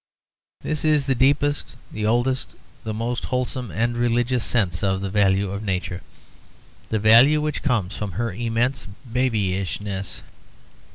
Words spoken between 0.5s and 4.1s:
This is the deepest, the oldest, the most wholesome and